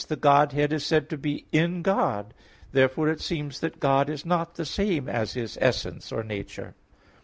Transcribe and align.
the 0.07 0.15
Godhead 0.15 0.73
is 0.73 0.83
said 0.83 1.11
to 1.11 1.15
be 1.19 1.45
in 1.51 1.83
God. 1.83 2.33
Therefore 2.71 3.07
it 3.09 3.21
seems 3.21 3.59
that 3.59 3.79
God 3.79 4.09
is 4.09 4.25
not 4.25 4.55
the 4.55 4.65
same 4.65 5.07
as 5.07 5.33
His 5.33 5.59
essence 5.61 6.11
or 6.11 6.23
nature. 6.23 6.73